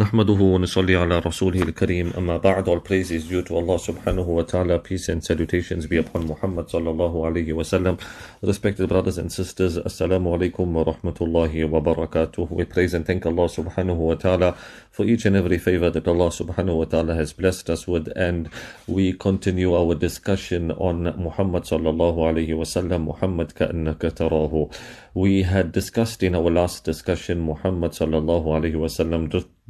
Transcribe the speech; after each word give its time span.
All 0.00 0.06
praise 2.80 3.10
is 3.10 3.28
due 3.28 3.42
to 3.42 3.54
Allah 3.54 3.76
subhanahu 3.76 4.24
wa 4.24 4.42
ta'ala. 4.42 4.78
Peace 4.78 5.10
and 5.10 5.22
salutations 5.22 5.86
be 5.86 5.98
upon 5.98 6.26
Muhammad 6.26 6.68
sallallahu 6.68 7.16
alayhi 7.28 7.52
wa 7.52 7.62
sallam. 7.62 8.00
Respected 8.40 8.88
brothers 8.88 9.18
and 9.18 9.30
sisters 9.30 9.76
assalamu 9.76 10.38
alaikum 10.38 10.72
wa 10.72 10.84
rahmatullahi 10.84 11.68
wa 11.68 11.80
barakatuh. 11.80 12.50
We 12.50 12.64
praise 12.64 12.94
and 12.94 13.06
thank 13.06 13.26
Allah 13.26 13.44
subhanahu 13.44 13.96
wa 13.96 14.14
ta'ala 14.14 14.56
for 14.90 15.04
each 15.04 15.26
and 15.26 15.36
every 15.36 15.58
favor 15.58 15.90
that 15.90 16.08
Allah 16.08 16.28
subhanahu 16.28 16.78
wa 16.78 16.84
ta'ala 16.86 17.14
has 17.14 17.34
blessed 17.34 17.68
us 17.68 17.86
with. 17.86 18.08
And 18.16 18.48
we 18.86 19.12
continue 19.12 19.74
our 19.74 19.94
discussion 19.94 20.70
on 20.72 21.02
Muhammad 21.22 21.64
sallallahu 21.64 22.16
alayhi 22.16 22.56
wa 22.56 22.64
sallam. 22.64 23.04
Muhammad 23.04 23.54
ka'annaka 23.54 24.12
tarahu. 24.12 24.72
We 25.12 25.42
had 25.42 25.72
discussed 25.72 26.22
in 26.22 26.34
our 26.34 26.50
last 26.50 26.84
discussion 26.84 27.40
Muhammad 27.40 27.92
sallallahu 27.92 28.46
alayhi 28.46 28.76
wa 28.76 28.86
sallam 28.86 29.28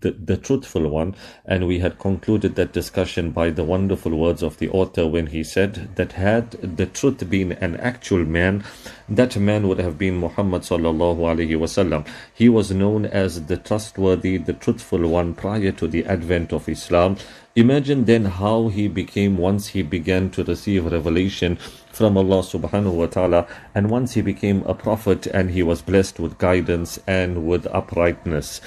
the, 0.00 0.12
the 0.12 0.36
truthful 0.36 0.88
one, 0.88 1.14
and 1.44 1.66
we 1.66 1.78
had 1.78 1.98
concluded 1.98 2.54
that 2.56 2.72
discussion 2.72 3.30
by 3.30 3.50
the 3.50 3.64
wonderful 3.64 4.16
words 4.16 4.42
of 4.42 4.58
the 4.58 4.68
author 4.70 5.06
when 5.06 5.28
he 5.28 5.44
said 5.44 5.96
that 5.96 6.12
had 6.12 6.52
the 6.52 6.86
truth 6.86 7.28
been 7.28 7.52
an 7.52 7.76
actual 7.76 8.24
man, 8.24 8.64
that 9.08 9.36
man 9.36 9.68
would 9.68 9.78
have 9.78 9.98
been 9.98 10.16
Muhammad 10.16 10.62
sallallahu 10.62 11.18
alaihi 11.18 11.58
wasallam. 11.58 12.06
He 12.34 12.48
was 12.48 12.70
known 12.70 13.06
as 13.06 13.46
the 13.46 13.56
trustworthy, 13.56 14.36
the 14.38 14.52
truthful 14.54 15.06
one 15.06 15.34
prior 15.34 15.72
to 15.72 15.86
the 15.86 16.04
advent 16.06 16.52
of 16.52 16.68
Islam. 16.68 17.16
Imagine 17.54 18.06
then 18.06 18.24
how 18.24 18.68
he 18.68 18.88
became 18.88 19.36
once 19.36 19.68
he 19.68 19.82
began 19.82 20.30
to 20.30 20.42
receive 20.42 20.90
revelation 20.90 21.56
from 21.92 22.16
Allah 22.16 22.40
subhanahu 22.40 22.94
wa 22.94 23.06
ta'ala 23.06 23.46
and 23.74 23.90
once 23.90 24.14
he 24.14 24.22
became 24.22 24.62
a 24.64 24.72
prophet 24.72 25.26
and 25.26 25.50
he 25.50 25.62
was 25.62 25.82
blessed 25.82 26.18
with 26.18 26.38
guidance 26.38 26.98
and 27.06 27.46
with 27.46 27.66
uprightness. 27.66 28.62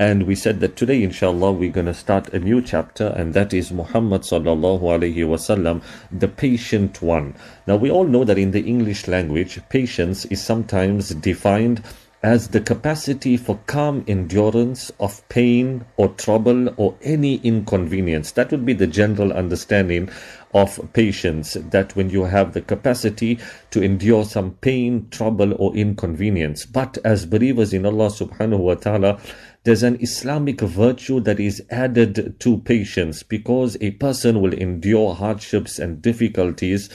And 0.00 0.22
we 0.22 0.34
said 0.34 0.60
that 0.60 0.76
today, 0.76 1.02
inshallah, 1.02 1.52
we're 1.52 1.70
going 1.70 1.84
to 1.84 1.92
start 1.92 2.32
a 2.32 2.38
new 2.38 2.62
chapter, 2.62 3.08
and 3.08 3.34
that 3.34 3.52
is 3.52 3.70
Muhammad 3.70 4.22
sallallahu 4.22 4.80
alaihi 4.80 5.14
wasallam, 5.28 5.82
the 6.10 6.26
patient 6.26 7.02
one. 7.02 7.34
Now, 7.66 7.76
we 7.76 7.90
all 7.90 8.06
know 8.06 8.24
that 8.24 8.38
in 8.38 8.52
the 8.52 8.62
English 8.62 9.08
language, 9.08 9.60
patience 9.68 10.24
is 10.24 10.42
sometimes 10.42 11.10
defined 11.10 11.84
as 12.22 12.48
the 12.48 12.60
capacity 12.60 13.36
for 13.36 13.58
calm 13.66 14.04
endurance 14.06 14.90
of 15.00 15.26
pain 15.28 15.84
or 15.96 16.08
trouble 16.08 16.72
or 16.78 16.94
any 17.02 17.36
inconvenience. 17.36 18.32
That 18.32 18.50
would 18.50 18.66
be 18.66 18.74
the 18.74 18.86
general 18.86 19.32
understanding 19.32 20.10
of 20.52 20.80
patience 20.92 21.54
that 21.54 21.96
when 21.96 22.10
you 22.10 22.24
have 22.24 22.52
the 22.52 22.60
capacity 22.60 23.38
to 23.70 23.82
endure 23.82 24.24
some 24.24 24.52
pain, 24.60 25.08
trouble, 25.10 25.54
or 25.58 25.74
inconvenience. 25.74 26.66
But 26.66 26.98
as 27.04 27.24
believers 27.24 27.72
in 27.72 27.86
Allah 27.86 28.08
subhanahu 28.08 28.58
wa 28.58 28.74
ta'ala, 28.74 29.20
there's 29.64 29.82
an 29.82 30.00
Islamic 30.00 30.60
virtue 30.60 31.20
that 31.20 31.38
is 31.38 31.62
added 31.70 32.36
to 32.40 32.58
patience 32.58 33.22
because 33.22 33.76
a 33.80 33.90
person 33.92 34.40
will 34.40 34.54
endure 34.54 35.14
hardships 35.14 35.78
and 35.78 36.00
difficulties 36.00 36.88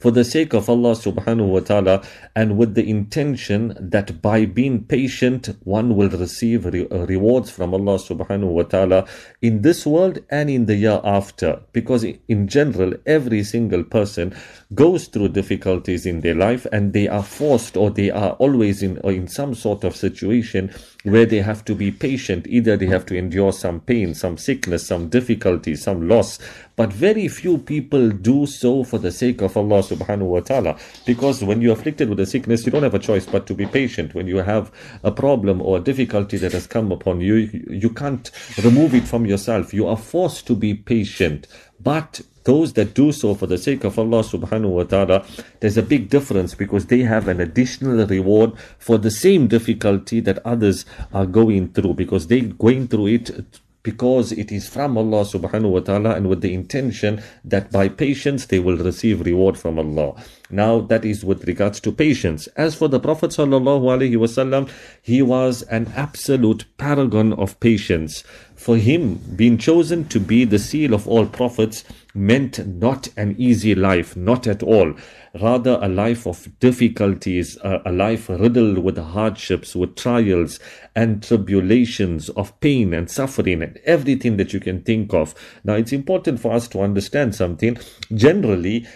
for 0.00 0.10
the 0.10 0.24
sake 0.24 0.54
of 0.54 0.68
Allah 0.68 0.92
subhanahu 0.92 1.46
wa 1.46 1.60
ta'ala 1.60 2.02
and 2.34 2.56
with 2.56 2.74
the 2.74 2.88
intention 2.88 3.76
that 3.78 4.22
by 4.22 4.46
being 4.46 4.84
patient 4.84 5.50
one 5.64 5.94
will 5.94 6.08
receive 6.08 6.64
re- 6.64 6.88
uh, 6.90 7.06
rewards 7.06 7.50
from 7.50 7.74
Allah 7.74 7.98
subhanahu 7.98 8.48
wa 8.48 8.62
ta'ala 8.62 9.06
in 9.42 9.60
this 9.60 9.86
world 9.86 10.18
and 10.30 10.48
in 10.48 10.64
the 10.64 10.76
year 10.76 11.00
after. 11.04 11.60
Because 11.72 12.04
in 12.04 12.48
general 12.48 12.94
every 13.04 13.44
single 13.44 13.84
person 13.84 14.34
goes 14.74 15.06
through 15.06 15.28
difficulties 15.28 16.06
in 16.06 16.22
their 16.22 16.34
life 16.34 16.66
and 16.72 16.94
they 16.94 17.06
are 17.06 17.22
forced 17.22 17.76
or 17.76 17.90
they 17.90 18.10
are 18.10 18.32
always 18.32 18.82
in 18.82 18.98
uh, 19.04 19.08
in 19.08 19.28
some 19.28 19.54
sort 19.54 19.84
of 19.84 19.94
situation 19.94 20.72
where 21.02 21.26
they 21.26 21.40
have 21.40 21.64
to 21.64 21.74
be 21.74 21.90
patient. 21.90 22.46
Either 22.48 22.76
they 22.76 22.86
have 22.86 23.04
to 23.06 23.16
endure 23.16 23.52
some 23.52 23.80
pain 23.80 24.14
some 24.14 24.38
sickness 24.38 24.86
some 24.86 25.08
difficulty 25.08 25.74
some 25.76 26.08
loss 26.08 26.38
but 26.80 26.94
very 26.94 27.28
few 27.28 27.58
people 27.58 28.08
do 28.08 28.46
so 28.46 28.84
for 28.84 28.96
the 28.96 29.12
sake 29.12 29.42
of 29.42 29.54
Allah 29.54 29.82
subhanahu 29.82 30.30
wa 30.34 30.40
ta'ala. 30.40 30.78
Because 31.04 31.44
when 31.44 31.60
you're 31.60 31.74
afflicted 31.74 32.08
with 32.08 32.18
a 32.20 32.24
sickness, 32.24 32.64
you 32.64 32.72
don't 32.72 32.84
have 32.84 32.94
a 32.94 32.98
choice 32.98 33.26
but 33.26 33.46
to 33.48 33.54
be 33.54 33.66
patient. 33.66 34.14
When 34.14 34.26
you 34.26 34.38
have 34.38 34.72
a 35.04 35.12
problem 35.12 35.60
or 35.60 35.76
a 35.76 35.80
difficulty 35.80 36.38
that 36.38 36.52
has 36.52 36.66
come 36.66 36.90
upon 36.90 37.20
you, 37.20 37.34
you 37.68 37.90
can't 37.90 38.30
remove 38.64 38.94
it 38.94 39.06
from 39.06 39.26
yourself. 39.26 39.74
You 39.74 39.88
are 39.88 39.96
forced 39.98 40.46
to 40.46 40.56
be 40.56 40.72
patient. 40.72 41.46
But 41.78 42.22
those 42.44 42.72
that 42.72 42.94
do 42.94 43.12
so 43.12 43.34
for 43.34 43.46
the 43.46 43.58
sake 43.58 43.84
of 43.84 43.98
Allah 43.98 44.22
subhanahu 44.22 44.70
wa 44.70 44.84
ta'ala, 44.84 45.26
there's 45.60 45.76
a 45.76 45.82
big 45.82 46.08
difference 46.08 46.54
because 46.54 46.86
they 46.86 47.00
have 47.00 47.28
an 47.28 47.42
additional 47.42 48.06
reward 48.06 48.56
for 48.78 48.96
the 48.96 49.10
same 49.10 49.48
difficulty 49.48 50.20
that 50.20 50.38
others 50.46 50.86
are 51.12 51.26
going 51.26 51.74
through 51.74 51.92
because 51.92 52.28
they're 52.28 52.40
going 52.40 52.88
through 52.88 53.08
it 53.08 53.60
because 53.82 54.32
it 54.32 54.52
is 54.52 54.68
from 54.68 54.98
Allah 54.98 55.24
subhanahu 55.24 55.70
wa 55.70 55.80
ta'ala 55.80 56.14
and 56.14 56.28
with 56.28 56.40
the 56.42 56.52
intention 56.52 57.22
that 57.44 57.72
by 57.72 57.88
patience 57.88 58.46
they 58.46 58.58
will 58.58 58.76
receive 58.76 59.24
reward 59.24 59.58
from 59.58 59.78
Allah. 59.78 60.22
Now 60.50 60.80
that 60.80 61.04
is 61.04 61.24
with 61.24 61.44
regards 61.46 61.80
to 61.80 61.92
patience. 61.92 62.46
As 62.56 62.74
for 62.74 62.88
the 62.88 63.00
Prophet 63.00 63.30
sallallahu 63.30 63.82
alaihi 63.82 64.16
wasallam, 64.16 64.70
he 65.00 65.22
was 65.22 65.62
an 65.62 65.92
absolute 65.96 66.64
paragon 66.76 67.32
of 67.32 67.58
patience. 67.60 68.22
For 68.54 68.76
him, 68.76 69.14
being 69.36 69.56
chosen 69.56 70.06
to 70.08 70.20
be 70.20 70.44
the 70.44 70.58
seal 70.58 70.92
of 70.92 71.08
all 71.08 71.24
prophets 71.24 71.84
meant 72.14 72.66
not 72.66 73.08
an 73.16 73.34
easy 73.38 73.74
life, 73.74 74.16
not 74.16 74.46
at 74.46 74.62
all. 74.62 74.94
Rather, 75.40 75.78
a 75.80 75.88
life 75.88 76.26
of 76.26 76.48
difficulties, 76.58 77.56
a, 77.62 77.80
a 77.86 77.92
life 77.92 78.28
riddled 78.28 78.78
with 78.78 78.98
hardships, 78.98 79.76
with 79.76 79.96
trials 79.96 80.58
and 80.96 81.22
tribulations, 81.22 82.28
of 82.30 82.58
pain 82.60 82.92
and 82.92 83.10
suffering, 83.10 83.62
and 83.62 83.78
everything 83.84 84.36
that 84.36 84.52
you 84.52 84.60
can 84.60 84.82
think 84.82 85.14
of. 85.14 85.34
Now, 85.64 85.74
it's 85.74 85.92
important 85.92 86.40
for 86.40 86.52
us 86.52 86.66
to 86.68 86.80
understand 86.80 87.34
something. 87.34 87.78
Generally, 88.12 88.86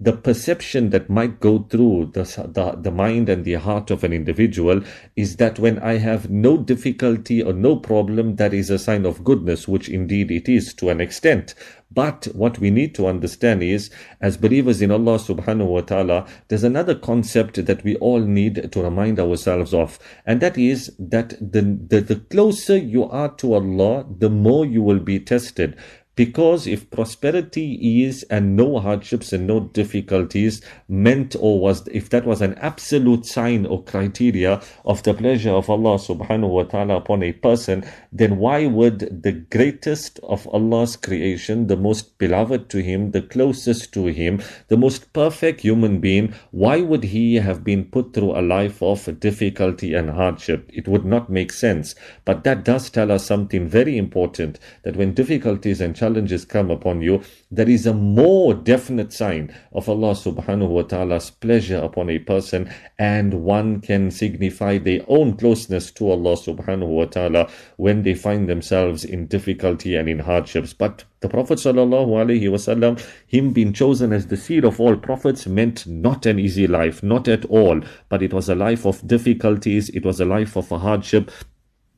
the 0.00 0.14
perception 0.14 0.90
that 0.90 1.10
might 1.10 1.40
go 1.40 1.58
through 1.70 2.10
the, 2.14 2.22
the, 2.22 2.80
the 2.80 2.90
mind 2.90 3.28
and 3.28 3.44
the 3.44 3.54
heart 3.54 3.90
of 3.90 4.02
an 4.02 4.14
individual 4.14 4.82
is 5.14 5.36
that 5.36 5.58
when 5.58 5.78
I 5.80 5.98
have 5.98 6.30
no 6.30 6.56
difficulty 6.56 7.42
or 7.42 7.52
no 7.52 7.76
problem, 7.76 8.36
that 8.36 8.54
is 8.54 8.70
a 8.70 8.78
sign 8.78 9.04
of 9.04 9.22
goodness, 9.22 9.68
which 9.68 9.90
indeed 9.90 10.30
it 10.30 10.48
is 10.48 10.72
to 10.74 10.88
an 10.88 11.02
extent. 11.02 11.54
But 11.92 12.28
what 12.34 12.58
we 12.58 12.70
need 12.70 12.94
to 12.94 13.08
understand 13.08 13.62
is, 13.62 13.90
as 14.20 14.36
believers 14.36 14.80
in 14.80 14.92
Allah 14.92 15.18
subhanahu 15.18 15.66
wa 15.66 15.80
ta'ala, 15.80 16.26
there's 16.48 16.62
another 16.62 16.94
concept 16.94 17.66
that 17.66 17.82
we 17.82 17.96
all 17.96 18.20
need 18.20 18.70
to 18.72 18.82
remind 18.82 19.18
ourselves 19.18 19.74
of. 19.74 19.98
And 20.24 20.40
that 20.40 20.56
is 20.56 20.94
that 21.00 21.30
the, 21.40 21.62
the, 21.62 22.00
the 22.00 22.16
closer 22.16 22.76
you 22.76 23.04
are 23.04 23.34
to 23.36 23.54
Allah, 23.54 24.06
the 24.08 24.30
more 24.30 24.64
you 24.64 24.82
will 24.82 25.00
be 25.00 25.18
tested. 25.18 25.76
Because 26.20 26.66
if 26.66 26.90
prosperity 26.90 28.04
is 28.04 28.24
and 28.24 28.54
no 28.54 28.78
hardships 28.78 29.32
and 29.32 29.46
no 29.46 29.60
difficulties 29.60 30.60
meant 30.86 31.34
or 31.40 31.58
was, 31.58 31.88
if 31.88 32.10
that 32.10 32.26
was 32.26 32.42
an 32.42 32.58
absolute 32.58 33.24
sign 33.24 33.64
or 33.64 33.82
criteria 33.84 34.60
of 34.84 35.02
the 35.02 35.14
pleasure 35.14 35.52
of 35.52 35.70
Allah 35.70 35.96
subhanahu 35.96 36.50
wa 36.50 36.64
ta'ala 36.64 36.96
upon 36.96 37.22
a 37.22 37.32
person, 37.32 37.86
then 38.12 38.36
why 38.36 38.66
would 38.66 39.22
the 39.22 39.32
greatest 39.32 40.20
of 40.22 40.46
Allah's 40.48 40.94
creation, 40.94 41.68
the 41.68 41.76
most 41.78 42.18
beloved 42.18 42.68
to 42.68 42.82
Him, 42.82 43.12
the 43.12 43.22
closest 43.22 43.94
to 43.94 44.08
Him, 44.08 44.42
the 44.68 44.76
most 44.76 45.14
perfect 45.14 45.62
human 45.62 46.00
being, 46.00 46.34
why 46.50 46.82
would 46.82 47.04
He 47.04 47.36
have 47.36 47.64
been 47.64 47.86
put 47.86 48.12
through 48.12 48.38
a 48.38 48.44
life 48.44 48.82
of 48.82 49.18
difficulty 49.20 49.94
and 49.94 50.10
hardship? 50.10 50.68
It 50.70 50.86
would 50.86 51.06
not 51.06 51.30
make 51.30 51.50
sense. 51.50 51.94
But 52.26 52.44
that 52.44 52.62
does 52.62 52.90
tell 52.90 53.10
us 53.10 53.24
something 53.24 53.66
very 53.66 53.96
important 53.96 54.58
that 54.82 54.96
when 54.96 55.14
difficulties 55.14 55.80
and 55.80 55.96
challenges 55.96 56.09
come 56.48 56.70
upon 56.70 57.02
you, 57.02 57.22
there 57.50 57.68
is 57.68 57.86
a 57.86 57.94
more 57.94 58.54
definite 58.54 59.12
sign 59.12 59.54
of 59.72 59.88
Allah 59.88 60.12
subhanahu 60.14 60.68
wa 60.68 60.82
ta'ala's 60.82 61.30
pleasure 61.30 61.78
upon 61.78 62.10
a 62.10 62.18
person, 62.18 62.70
and 62.98 63.44
one 63.44 63.80
can 63.80 64.10
signify 64.10 64.78
their 64.78 65.00
own 65.08 65.36
closeness 65.36 65.90
to 65.92 66.10
Allah 66.10 66.36
subhanahu 66.36 66.88
wa 66.88 67.04
ta'ala 67.04 67.48
when 67.76 68.02
they 68.02 68.14
find 68.14 68.48
themselves 68.48 69.04
in 69.04 69.26
difficulty 69.26 69.96
and 69.96 70.08
in 70.08 70.20
hardships. 70.20 70.72
But 70.72 71.04
the 71.20 71.28
Prophet 71.28 71.58
wasallam, 71.58 73.06
him 73.26 73.52
being 73.52 73.72
chosen 73.72 74.12
as 74.12 74.26
the 74.26 74.36
seed 74.36 74.64
of 74.64 74.80
all 74.80 74.96
prophets, 74.96 75.46
meant 75.46 75.86
not 75.86 76.26
an 76.26 76.38
easy 76.38 76.66
life, 76.66 77.02
not 77.02 77.28
at 77.28 77.44
all, 77.46 77.80
but 78.08 78.22
it 78.22 78.32
was 78.32 78.48
a 78.48 78.54
life 78.54 78.86
of 78.86 79.06
difficulties, 79.06 79.88
it 79.90 80.04
was 80.04 80.20
a 80.20 80.24
life 80.24 80.56
of 80.56 80.70
a 80.72 80.78
hardship, 80.78 81.30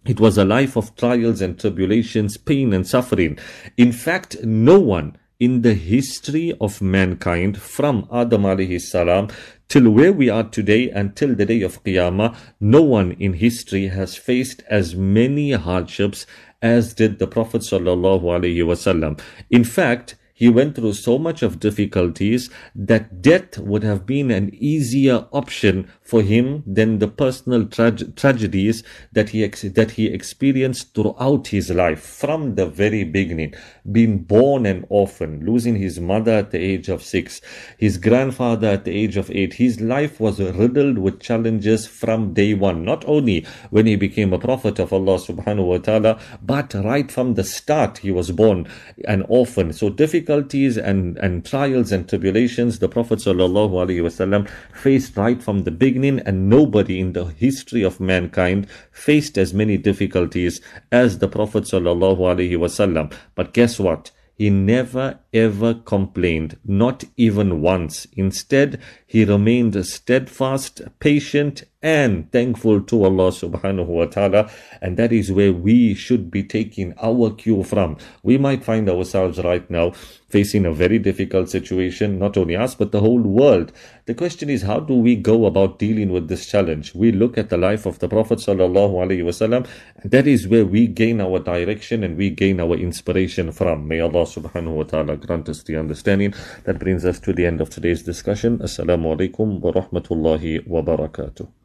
it 0.04 0.18
was 0.18 0.36
a 0.36 0.44
life 0.44 0.76
of 0.76 0.94
trials 0.96 1.40
and 1.40 1.58
tribulations, 1.58 2.36
pain 2.36 2.72
and 2.72 2.86
suffering. 2.86 3.38
In 3.76 3.92
fact, 3.92 4.42
no 4.42 4.78
one 4.80 5.16
in 5.38 5.62
the 5.62 5.74
history 5.74 6.52
of 6.60 6.80
mankind 6.80 7.60
from 7.60 8.06
Adam 8.12 8.42
alayhi 8.42 8.80
salam 8.80 9.28
till 9.68 9.90
where 9.90 10.12
we 10.12 10.28
are 10.28 10.44
today 10.44 10.90
until 10.90 11.34
the 11.34 11.46
day 11.46 11.62
of 11.62 11.82
Qiyamah, 11.82 12.36
no 12.60 12.82
one 12.82 13.12
in 13.12 13.32
history 13.32 13.88
has 13.88 14.16
faced 14.16 14.62
as 14.68 14.94
many 14.94 15.52
hardships 15.52 16.26
as 16.60 16.94
did 16.94 17.18
the 17.18 17.26
Prophet 17.26 17.62
sallallahu 17.62 18.22
alaihi 18.22 18.58
wasallam. 18.58 19.20
In 19.50 19.64
fact, 19.64 20.14
he 20.42 20.48
went 20.48 20.74
through 20.74 20.92
so 20.92 21.18
much 21.20 21.40
of 21.44 21.60
difficulties 21.60 22.50
that 22.74 23.22
death 23.22 23.58
would 23.58 23.84
have 23.84 24.04
been 24.04 24.28
an 24.32 24.52
easier 24.52 25.24
option 25.30 25.88
for 26.00 26.20
him 26.20 26.64
than 26.66 26.98
the 26.98 27.06
personal 27.06 27.64
tra- 27.64 27.92
tragedies 27.92 28.82
that 29.12 29.28
he 29.28 29.44
ex- 29.44 29.62
that 29.62 29.92
he 29.92 30.06
experienced 30.06 30.96
throughout 30.96 31.46
his 31.46 31.70
life 31.70 32.00
from 32.00 32.56
the 32.56 32.66
very 32.66 33.04
beginning. 33.04 33.54
Being 33.92 34.24
born 34.24 34.66
an 34.66 34.84
orphan 34.88 35.46
losing 35.46 35.76
his 35.76 36.00
mother 36.00 36.32
at 36.32 36.50
the 36.50 36.58
age 36.58 36.88
of 36.88 37.04
6 37.04 37.40
his 37.78 37.96
grandfather 37.96 38.66
at 38.66 38.84
the 38.84 38.90
age 38.90 39.16
of 39.16 39.30
8 39.30 39.54
his 39.54 39.80
life 39.80 40.18
was 40.18 40.40
riddled 40.40 40.98
with 40.98 41.20
challenges 41.20 41.86
from 41.86 42.34
day 42.34 42.52
one. 42.52 42.84
Not 42.84 43.04
only 43.06 43.46
when 43.70 43.86
he 43.86 43.94
became 43.94 44.32
a 44.32 44.40
prophet 44.40 44.80
of 44.80 44.92
Allah 44.92 45.18
subhanahu 45.18 45.66
wa 45.66 45.78
ta'ala 45.78 46.18
but 46.42 46.74
right 46.74 47.12
from 47.12 47.34
the 47.34 47.44
start 47.44 47.98
he 47.98 48.10
was 48.10 48.32
born 48.32 48.66
an 49.06 49.22
orphan. 49.28 49.72
So 49.72 49.88
difficulties 50.32 50.78
and 50.78 51.18
and 51.18 51.44
trials 51.44 51.92
and 51.92 52.08
tribulations 52.08 52.78
the 52.78 52.88
prophet 52.88 53.18
wasallam 53.18 54.48
faced 54.72 55.14
right 55.16 55.42
from 55.42 55.64
the 55.64 55.70
beginning 55.70 56.20
and 56.20 56.48
nobody 56.48 56.98
in 56.98 57.12
the 57.12 57.26
history 57.26 57.82
of 57.82 58.00
mankind 58.00 58.66
faced 58.90 59.36
as 59.36 59.52
many 59.52 59.76
difficulties 59.76 60.62
as 60.90 61.18
the 61.18 61.28
prophet 61.28 61.64
wasallam 61.64 63.12
but 63.34 63.52
guess 63.52 63.78
what 63.78 64.10
he 64.42 64.50
never 64.50 65.20
ever 65.32 65.74
complained, 65.74 66.58
not 66.64 67.04
even 67.16 67.60
once. 67.60 68.06
Instead, 68.16 68.80
he 69.06 69.24
remained 69.24 69.86
steadfast, 69.86 70.82
patient, 70.98 71.64
and 71.82 72.30
thankful 72.32 72.80
to 72.80 73.04
Allah 73.04 73.30
subhanahu 73.30 73.86
wa 73.86 74.06
ta'ala. 74.06 74.50
And 74.80 74.96
that 74.96 75.12
is 75.12 75.30
where 75.30 75.52
we 75.52 75.94
should 75.94 76.30
be 76.30 76.42
taking 76.42 76.94
our 77.00 77.30
cue 77.30 77.62
from. 77.62 77.98
We 78.22 78.36
might 78.38 78.64
find 78.64 78.88
ourselves 78.88 79.38
right 79.38 79.68
now 79.70 79.92
facing 80.32 80.64
a 80.64 80.72
very 80.72 80.98
difficult 80.98 81.50
situation, 81.50 82.18
not 82.18 82.38
only 82.38 82.56
us, 82.56 82.74
but 82.74 82.90
the 82.90 83.00
whole 83.00 83.20
world. 83.20 83.70
The 84.06 84.14
question 84.14 84.48
is, 84.48 84.62
how 84.62 84.80
do 84.80 84.94
we 84.94 85.14
go 85.14 85.44
about 85.44 85.78
dealing 85.78 86.10
with 86.10 86.28
this 86.28 86.46
challenge? 86.46 86.94
We 86.94 87.12
look 87.12 87.36
at 87.36 87.50
the 87.50 87.58
life 87.58 87.84
of 87.84 87.98
the 87.98 88.08
Prophet 88.08 88.38
wasallam, 88.38 89.68
and 89.98 90.10
that 90.10 90.26
is 90.26 90.48
where 90.48 90.64
we 90.64 90.86
gain 90.86 91.20
our 91.20 91.38
direction 91.38 92.02
and 92.02 92.16
we 92.16 92.30
gain 92.30 92.60
our 92.60 92.74
inspiration 92.74 93.52
from. 93.52 93.86
May 93.86 94.00
Allah 94.00 94.24
subhanahu 94.24 94.74
wa 94.74 94.84
ta'ala 94.84 95.16
grant 95.18 95.50
us 95.50 95.62
the 95.62 95.76
understanding. 95.76 96.32
That 96.64 96.78
brings 96.78 97.04
us 97.04 97.20
to 97.20 97.34
the 97.34 97.44
end 97.44 97.60
of 97.60 97.68
today's 97.68 98.02
discussion. 98.02 98.58
Assalamu 98.58 99.14
alaikum 99.14 99.60
wa 99.60 99.72
rahmatullahi 99.72 100.66
wa 100.66 100.80
barakatuh. 100.80 101.61